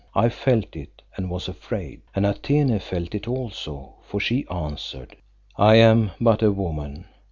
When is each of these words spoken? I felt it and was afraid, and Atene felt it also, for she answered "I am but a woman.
I 0.15 0.29
felt 0.29 0.75
it 0.75 1.03
and 1.15 1.29
was 1.29 1.47
afraid, 1.47 2.01
and 2.15 2.25
Atene 2.25 2.79
felt 2.79 3.13
it 3.13 3.27
also, 3.27 3.97
for 4.01 4.19
she 4.19 4.47
answered 4.49 5.15
"I 5.57 5.75
am 5.75 6.09
but 6.19 6.41
a 6.41 6.51
woman. 6.51 7.05